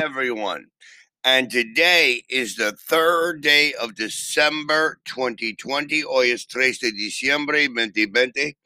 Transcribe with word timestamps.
everyone. 0.00 0.64
And 1.24 1.50
today 1.50 2.22
is 2.30 2.56
the 2.56 2.72
third 2.72 3.42
day 3.42 3.74
of 3.74 3.94
December 3.94 4.98
2020. 5.04 6.00
Hoy 6.00 6.32
es 6.32 6.46
3 6.46 6.78
de 6.78 6.90
diciembre 6.90 7.68
2020. 7.68 8.56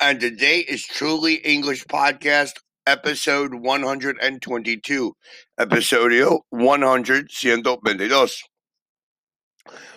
And 0.00 0.20
today 0.20 0.60
is 0.60 0.84
Truly 0.86 1.34
English 1.36 1.84
Podcast, 1.86 2.60
episode 2.86 3.52
122. 3.54 5.16
Episodio 5.58 6.40
122. 6.50 8.42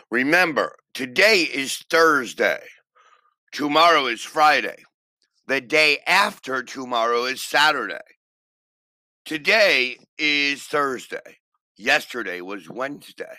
Remember, 0.09 0.75
today 0.95 1.41
is 1.41 1.77
Thursday. 1.91 2.63
Tomorrow 3.51 4.07
is 4.07 4.21
Friday. 4.21 4.83
The 5.45 5.61
day 5.61 5.99
after 6.07 6.63
tomorrow 6.63 7.25
is 7.25 7.43
Saturday. 7.43 8.16
Today 9.27 9.97
is 10.17 10.63
Thursday. 10.63 11.39
Yesterday 11.75 12.39
was 12.39 12.69
Wednesday. 12.69 13.35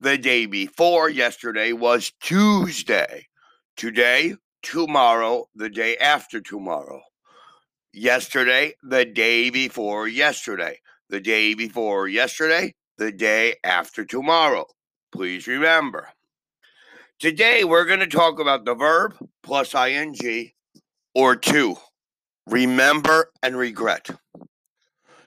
The 0.00 0.16
day 0.16 0.46
before 0.46 1.10
yesterday 1.10 1.72
was 1.72 2.12
Tuesday. 2.20 3.26
Today, 3.76 4.36
tomorrow, 4.62 5.48
the 5.56 5.70
day 5.70 5.96
after 5.96 6.40
tomorrow. 6.40 7.02
Yesterday, 7.92 8.74
the 8.84 9.04
day 9.04 9.50
before 9.50 10.06
yesterday. 10.06 10.78
The 11.08 11.18
day 11.18 11.54
before 11.54 12.06
yesterday, 12.06 12.76
the 12.96 13.10
day 13.10 13.56
after 13.64 14.04
tomorrow. 14.04 14.66
Please 15.10 15.48
remember. 15.48 16.10
Today, 17.18 17.64
we're 17.64 17.86
going 17.86 17.98
to 17.98 18.06
talk 18.06 18.38
about 18.38 18.64
the 18.64 18.76
verb 18.76 19.16
plus 19.42 19.74
ing 19.74 20.52
or 21.12 21.34
to. 21.34 21.76
Remember 22.46 23.32
and 23.42 23.56
regret. 23.56 24.10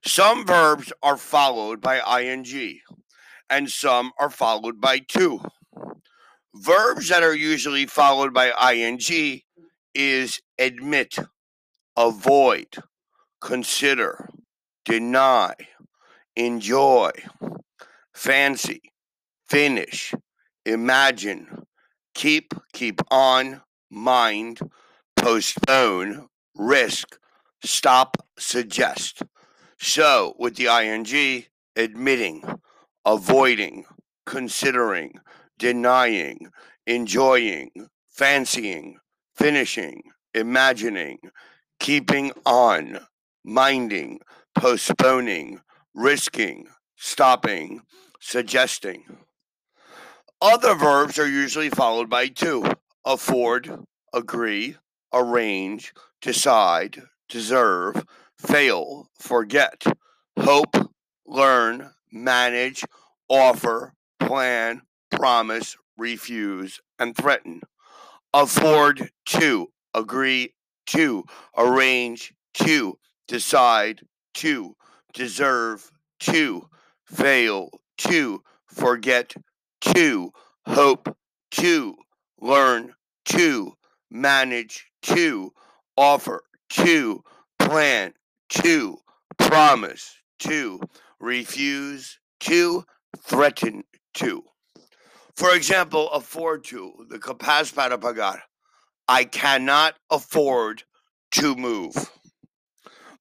Some 0.06 0.46
verbs 0.48 0.92
are 1.04 1.18
followed 1.18 1.80
by 1.80 2.00
ing, 2.22 2.80
and 3.50 3.70
some 3.70 4.12
are 4.18 4.32
followed 4.32 4.82
by 4.82 5.00
to. 5.10 5.42
Verbs 6.56 7.10
that 7.10 7.22
are 7.24 7.36
usually 7.36 7.86
followed 7.86 8.34
by 8.34 8.52
ing 8.74 9.42
is 9.94 10.42
admit, 10.58 11.18
avoid, 11.96 12.78
consider, 13.42 14.28
deny, 14.86 15.54
enjoy, 16.36 17.12
fancy, 18.14 18.82
finish, 19.48 20.14
imagine, 20.66 21.66
keep, 22.16 22.54
keep 22.74 23.02
on, 23.12 23.62
mind, 23.92 24.60
postpone, 25.16 26.28
risk, 26.56 27.20
stop, 27.64 28.18
suggest. 28.40 29.22
So, 29.84 30.36
with 30.38 30.58
the 30.58 30.68
ing, 30.68 31.46
admitting, 31.76 32.44
avoiding, 33.04 33.86
considering, 34.28 35.20
denying, 35.58 36.52
enjoying, 36.86 37.72
fancying, 38.08 39.00
finishing, 39.34 40.04
imagining, 40.36 41.18
keeping 41.80 42.32
on, 42.46 43.00
minding, 43.44 44.20
postponing, 44.54 45.62
risking, 45.96 46.68
stopping, 46.96 47.82
suggesting. 48.20 49.04
Other 50.40 50.76
verbs 50.76 51.18
are 51.18 51.28
usually 51.28 51.72
followed 51.72 52.08
by 52.08 52.28
to 52.28 52.72
afford, 53.04 53.80
agree, 54.14 54.78
arrange, 55.12 55.92
decide, 56.22 57.02
deserve, 57.28 58.06
fail, 58.42 59.08
forget, 59.20 59.84
hope, 60.40 60.76
learn, 61.28 61.92
manage, 62.12 62.84
offer, 63.30 63.94
plan, 64.20 64.82
promise, 65.12 65.78
refuse, 65.98 66.80
and 66.98 67.16
threaten. 67.16 67.62
Afford 68.34 69.10
to, 69.28 69.68
agree 69.94 70.54
to, 70.88 71.24
arrange 71.56 72.34
to, 72.56 72.98
decide 73.28 74.02
to, 74.36 74.76
deserve 75.14 75.92
to, 76.22 76.68
fail 77.06 77.70
to, 78.00 78.42
forget 78.66 79.34
to, 79.82 80.32
hope 80.66 81.16
to, 81.52 81.96
learn 82.40 82.94
to, 83.26 83.74
manage 84.10 84.88
to, 85.04 85.54
offer 85.96 86.44
to, 86.70 87.24
plan 87.60 88.14
to, 88.52 88.98
promise 89.38 90.16
to, 90.40 90.80
refuse 91.20 92.20
to, 92.42 92.84
threaten 93.20 93.84
to. 94.16 94.44
For 95.36 95.56
example, 95.56 96.12
afford 96.12 96.64
to, 96.66 97.06
the 97.10 97.18
capaz 97.18 97.74
para 97.74 97.98
pagar. 97.98 98.40
I 99.08 99.24
cannot 99.24 99.96
afford 100.10 100.84
to 101.32 101.56
move. 101.56 101.94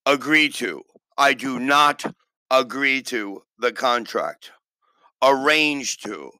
Agree 0.05 0.49
to, 0.51 0.83
I 1.17 1.35
do 1.35 1.59
not 1.59 2.05
agree 2.51 3.03
to 3.03 3.43
the 3.59 3.73
contract. 3.73 4.51
Arrange 5.23 5.99
to, 5.99 6.31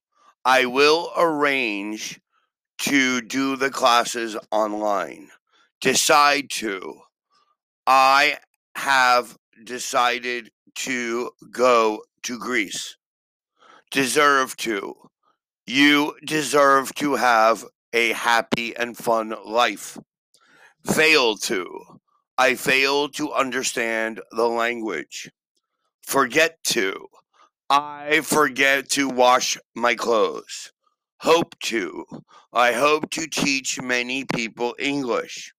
I 0.45 0.67
will 0.67 1.13
arrange 1.17 2.21
to 2.79 3.21
do 3.21 3.57
the 3.57 3.71
classes 3.71 4.37
online. 4.51 5.29
Decide 5.81 6.51
to, 6.51 7.01
I 7.87 8.39
have 8.77 9.37
decided 9.65 10.51
to 10.75 11.31
go 11.51 12.03
to 12.23 12.39
Greece. 12.39 12.97
Deserve 13.91 14.57
to. 14.59 14.95
You 15.67 16.15
deserve 16.25 16.95
to 16.97 17.15
have 17.15 17.65
a 17.93 18.13
happy 18.13 18.77
and 18.77 18.97
fun 18.97 19.35
life. 19.45 19.99
Fail 20.85 21.37
to. 21.37 21.67
I 22.39 22.55
fail 22.55 23.09
to 23.11 23.33
understand 23.33 24.21
the 24.33 24.49
language. 24.49 25.31
Forget 26.07 26.59
to. 26.65 27.07
I 27.69 28.23
forget 28.23 28.89
to 28.91 29.09
wash 29.09 29.59
my 29.75 29.95
clothes. 29.95 30.73
Hope 31.19 31.59
to. 31.61 32.05
I 32.53 32.73
hope 32.73 33.11
to 33.11 33.27
teach 33.27 33.81
many 33.81 34.25
people 34.25 34.75
English. 34.79 35.53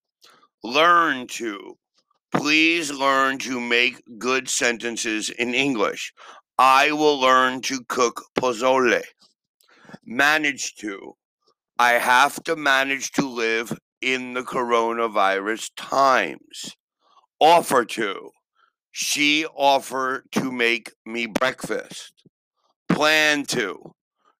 Learn 0.64 1.26
to. 1.28 1.78
Please 2.34 2.90
learn 2.90 3.38
to 3.38 3.60
make 3.60 4.02
good 4.18 4.48
sentences 4.48 5.30
in 5.30 5.54
English. 5.54 6.12
I 6.58 6.92
will 6.92 7.18
learn 7.20 7.60
to 7.62 7.84
cook 7.88 8.22
pozole. 8.38 9.02
Manage 10.04 10.74
to. 10.76 11.14
I 11.78 11.92
have 11.92 12.42
to 12.44 12.56
manage 12.56 13.10
to 13.12 13.28
live 13.28 13.72
in 14.00 14.34
the 14.34 14.42
coronavirus 14.42 15.70
times. 15.76 16.76
Offer 17.40 17.84
to. 17.84 18.30
She 18.90 19.46
offered 19.46 20.24
to 20.32 20.52
make 20.52 20.92
me 21.06 21.26
breakfast. 21.26 22.12
Plan 22.88 23.44
to. 23.46 23.92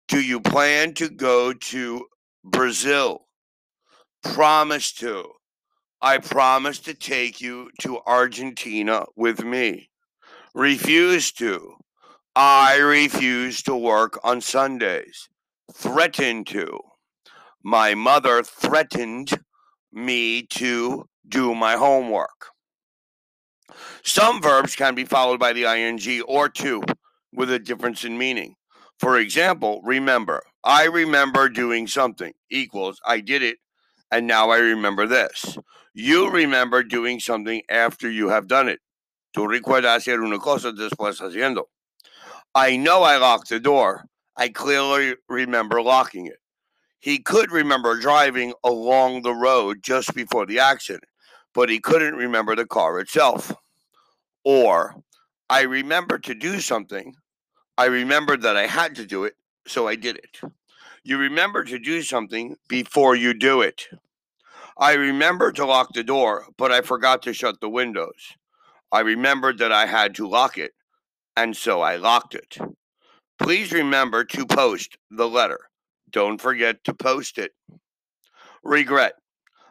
Do 0.09 0.21
you 0.21 0.41
plan 0.41 0.95
to 0.95 1.09
go 1.09 1.53
to 1.53 2.07
Brazil? 2.45 3.27
Promise 4.23 4.93
to. 4.95 5.25
I 6.05 6.19
promise 6.19 6.81
to 6.81 6.95
take 6.95 7.41
you 7.41 7.71
to 7.83 8.01
Argentina 8.09 9.05
with 9.15 9.45
me. 9.45 9.89
Refuse 10.53 11.31
to. 11.35 11.77
I 12.35 12.77
refuse 12.79 13.63
to 13.63 13.77
work 13.77 14.19
on 14.25 14.41
Sundays. 14.41 15.29
Threaten 15.73 16.45
to. 16.47 16.81
My 17.63 17.95
mother 17.95 18.43
threatened 18.43 19.31
me 19.93 20.43
to 20.51 21.09
do 21.29 21.55
my 21.55 21.77
homework. 21.77 22.49
Some 24.03 24.43
verbs 24.43 24.75
can 24.75 24.97
be 24.97 25.05
followed 25.05 25.39
by 25.39 25.53
the 25.53 25.67
ing 25.67 26.23
or 26.27 26.49
to 26.49 26.83
with 27.33 27.49
a 27.49 27.61
difference 27.61 28.05
in 28.05 28.19
meaning. 28.19 28.57
For 28.99 29.19
example, 29.19 29.81
remember. 29.85 30.43
I 30.65 30.87
remember 30.87 31.49
doing 31.49 31.87
something 31.87 32.33
equals 32.51 33.01
I 33.07 33.21
did 33.21 33.45
it 33.45 33.59
and 34.13 34.27
now 34.27 34.51
I 34.51 34.59
remember 34.59 35.07
this. 35.07 35.59
You 35.95 36.31
remember 36.31 36.83
doing 36.83 37.19
something 37.19 37.63
after 37.69 38.11
you 38.11 38.29
have 38.29 38.47
done 38.47 38.69
it. 38.69 38.81
Tú 39.35 39.49
recuerdas 39.49 39.97
hacer 39.97 40.23
una 40.23 40.39
cosa 40.39 40.73
después 40.73 41.19
haciendo. 41.21 41.65
I 42.55 42.77
know 42.77 43.03
I 43.03 43.17
locked 43.17 43.49
the 43.49 43.59
door. 43.59 44.05
I 44.37 44.51
clearly 44.51 45.17
remember 45.29 45.81
locking 45.81 46.27
it. 46.27 46.39
He 47.01 47.19
could 47.19 47.51
remember 47.51 47.99
driving 47.99 48.53
along 48.63 49.23
the 49.23 49.35
road 49.35 49.83
just 49.83 50.15
before 50.15 50.45
the 50.45 50.59
accident, 50.59 51.05
but 51.55 51.71
he 51.71 51.81
couldn't 51.81 52.15
remember 52.15 52.55
the 52.55 52.67
car 52.67 53.01
itself. 53.01 53.53
Or, 54.45 54.95
I 55.49 55.63
remember 55.63 56.19
to 56.19 56.35
do 56.35 56.61
something. 56.61 57.15
I 57.79 57.87
remembered 57.87 58.43
that 58.43 58.57
I 58.59 58.67
had 58.67 58.95
to 58.97 59.07
do 59.07 59.25
it, 59.25 59.35
so 59.67 59.89
I 59.89 59.97
did 59.97 60.17
it. 60.17 60.39
You 61.05 61.19
remember 61.19 61.65
to 61.65 61.79
do 61.79 62.03
something 62.03 62.57
before 62.69 63.17
you 63.17 63.35
do 63.35 63.61
it. 63.61 63.89
I 64.79 64.95
remembered 64.95 65.57
to 65.57 65.67
lock 65.67 65.93
the 65.93 66.05
door, 66.05 66.47
but 66.57 66.71
I 66.71 66.81
forgot 66.81 67.23
to 67.23 67.33
shut 67.33 67.61
the 67.61 67.69
windows. 67.69 68.35
I 68.91 69.01
remembered 69.01 69.59
that 69.59 69.73
I 69.73 69.87
had 69.87 70.15
to 70.17 70.29
lock 70.29 70.59
it, 70.59 70.73
and 71.37 71.57
so 71.57 71.81
I 71.81 71.97
locked 71.97 72.35
it. 72.35 72.57
Please 73.39 73.73
remember 73.73 74.25
to 74.25 74.47
post 74.47 74.97
the 75.11 75.29
letter. 75.29 75.59
Don't 76.11 76.41
forget 76.41 76.85
to 76.85 76.95
post 76.95 77.39
it. 77.39 77.53
Regret. 78.63 79.15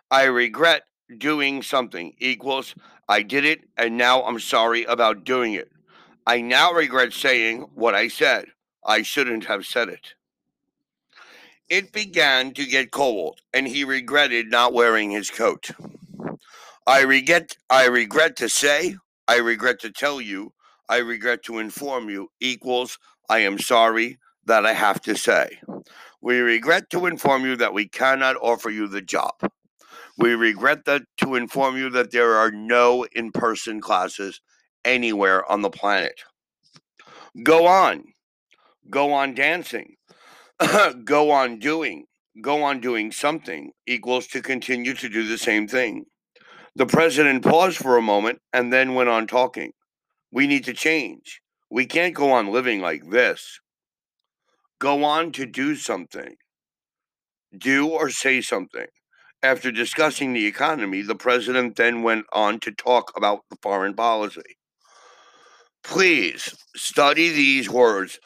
I 0.09 0.23
regret 0.23 0.83
doing 1.17 1.61
something 1.61 2.13
equals 2.19 2.75
I 3.07 3.23
did 3.23 3.45
it 3.45 3.61
and 3.77 3.97
now 3.97 4.23
I'm 4.23 4.39
sorry 4.39 4.83
about 4.85 5.23
doing 5.23 5.53
it. 5.53 5.69
I 6.25 6.41
now 6.41 6.71
regret 6.71 7.13
saying 7.13 7.67
what 7.75 7.95
I 7.95 8.07
said. 8.07 8.45
I 8.85 9.01
shouldn't 9.01 9.45
have 9.45 9.65
said 9.65 9.89
it. 9.89 10.13
It 11.71 11.93
began 11.93 12.53
to 12.55 12.65
get 12.65 12.91
cold 12.91 13.39
and 13.53 13.65
he 13.65 13.85
regretted 13.85 14.51
not 14.51 14.73
wearing 14.73 15.09
his 15.09 15.29
coat. 15.29 15.71
I 16.85 17.03
regret 17.03 17.55
I 17.69 17.85
regret 17.85 18.35
to 18.37 18.49
say, 18.49 18.97
I 19.29 19.37
regret 19.37 19.79
to 19.79 19.89
tell 19.89 20.19
you, 20.19 20.51
I 20.89 20.97
regret 20.97 21.43
to 21.43 21.59
inform 21.59 22.09
you 22.09 22.29
equals 22.41 22.99
I 23.29 23.39
am 23.39 23.57
sorry 23.57 24.19
that 24.47 24.65
I 24.65 24.73
have 24.73 25.01
to 25.03 25.15
say. 25.15 25.61
We 26.21 26.39
regret 26.39 26.89
to 26.89 27.05
inform 27.05 27.45
you 27.45 27.55
that 27.55 27.73
we 27.73 27.87
cannot 27.87 28.35
offer 28.41 28.69
you 28.69 28.89
the 28.89 29.01
job. 29.01 29.35
We 30.17 30.35
regret 30.35 30.83
that 30.87 31.03
to 31.19 31.35
inform 31.35 31.77
you 31.77 31.89
that 31.91 32.11
there 32.11 32.33
are 32.33 32.51
no 32.51 33.05
in-person 33.13 33.79
classes 33.79 34.41
anywhere 34.83 35.49
on 35.49 35.61
the 35.61 35.69
planet. 35.69 36.19
Go 37.43 37.65
on. 37.65 38.03
Go 38.89 39.13
on 39.13 39.33
dancing. 39.35 39.95
go 41.03 41.31
on 41.31 41.59
doing. 41.59 42.05
Go 42.41 42.63
on 42.63 42.79
doing 42.79 43.11
something 43.11 43.71
equals 43.87 44.27
to 44.27 44.41
continue 44.41 44.93
to 44.93 45.09
do 45.09 45.27
the 45.27 45.37
same 45.37 45.67
thing. 45.67 46.05
The 46.75 46.85
president 46.85 47.43
paused 47.43 47.77
for 47.77 47.97
a 47.97 48.01
moment 48.01 48.39
and 48.53 48.71
then 48.71 48.95
went 48.95 49.09
on 49.09 49.27
talking. 49.27 49.73
We 50.31 50.47
need 50.47 50.63
to 50.65 50.73
change. 50.73 51.41
We 51.69 51.85
can't 51.85 52.15
go 52.15 52.31
on 52.31 52.51
living 52.51 52.79
like 52.79 53.09
this. 53.09 53.59
Go 54.79 55.03
on 55.03 55.31
to 55.33 55.45
do 55.45 55.75
something. 55.75 56.35
Do 57.57 57.89
or 57.89 58.09
say 58.09 58.41
something. 58.41 58.87
After 59.43 59.71
discussing 59.71 60.33
the 60.33 60.45
economy, 60.45 61.01
the 61.01 61.15
president 61.15 61.75
then 61.75 62.03
went 62.03 62.25
on 62.31 62.59
to 62.61 62.71
talk 62.71 63.11
about 63.15 63.41
the 63.49 63.57
foreign 63.61 63.95
policy. 63.95 64.57
Please 65.83 66.55
study 66.75 67.29
these 67.29 67.69
words. 67.69 68.19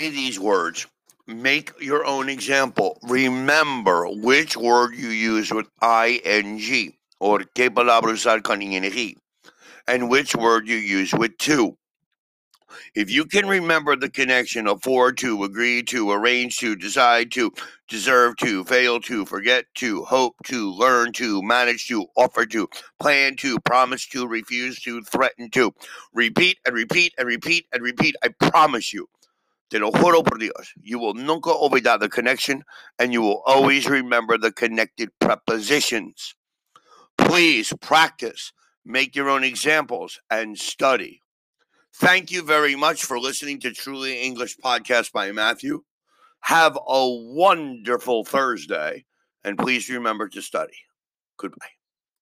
Study 0.00 0.14
these 0.14 0.40
words 0.40 0.86
Make 1.26 1.72
your 1.78 2.06
own 2.06 2.30
example. 2.30 2.98
Remember 3.02 4.08
which 4.08 4.56
word 4.56 4.94
you 4.94 5.08
use 5.08 5.52
with 5.52 5.66
ing 5.82 6.94
or 7.20 7.40
qué 7.54 7.68
palabra 7.68 8.14
usar 8.14 8.42
con 8.42 8.62
ing 8.62 9.16
and 9.86 10.08
which 10.08 10.34
word 10.34 10.66
you 10.66 10.76
use 10.76 11.12
with 11.12 11.36
to. 11.40 11.76
If 12.94 13.10
you 13.10 13.26
can 13.26 13.46
remember 13.46 13.94
the 13.94 14.08
connection 14.08 14.66
of 14.66 14.82
for 14.82 15.12
to, 15.12 15.44
agree 15.44 15.82
to, 15.82 16.10
arrange 16.10 16.56
to, 16.60 16.76
decide 16.76 17.30
to, 17.32 17.52
deserve 17.86 18.38
to, 18.38 18.64
fail 18.64 19.00
to, 19.00 19.26
forget 19.26 19.66
to, 19.74 20.04
hope 20.04 20.34
to, 20.46 20.72
learn 20.72 21.12
to, 21.12 21.42
manage 21.42 21.86
to, 21.88 22.06
offer 22.16 22.46
to, 22.46 22.68
plan 22.98 23.36
to, 23.36 23.60
promise 23.66 24.06
to, 24.08 24.26
refuse 24.26 24.80
to, 24.80 25.02
threaten 25.02 25.50
to, 25.50 25.74
repeat 26.14 26.56
and 26.64 26.74
repeat 26.74 27.12
and 27.18 27.28
repeat 27.28 27.66
and 27.70 27.82
repeat, 27.82 28.14
I 28.24 28.28
promise 28.48 28.94
you 28.94 29.06
Te 29.70 29.78
lo 29.78 29.92
juro 29.92 30.24
por 30.24 30.38
Dios. 30.38 30.72
You 30.82 30.98
will 30.98 31.14
nunca 31.14 31.50
olvidar 31.50 32.00
the 32.00 32.08
connection 32.08 32.64
and 32.98 33.12
you 33.12 33.22
will 33.22 33.42
always 33.46 33.88
remember 33.88 34.36
the 34.36 34.52
connected 34.52 35.10
prepositions. 35.20 36.34
Please 37.16 37.72
practice, 37.80 38.52
make 38.84 39.14
your 39.14 39.28
own 39.28 39.44
examples, 39.44 40.18
and 40.30 40.58
study. 40.58 41.22
Thank 41.94 42.30
you 42.30 42.42
very 42.42 42.74
much 42.74 43.04
for 43.04 43.20
listening 43.20 43.60
to 43.60 43.72
Truly 43.72 44.20
English 44.22 44.56
Podcast 44.56 45.12
by 45.12 45.30
Matthew. 45.32 45.82
Have 46.40 46.76
a 46.76 47.08
wonderful 47.08 48.24
Thursday, 48.24 49.04
and 49.44 49.58
please 49.58 49.88
remember 49.88 50.28
to 50.28 50.40
study. 50.40 50.78
Goodbye. 51.36 51.79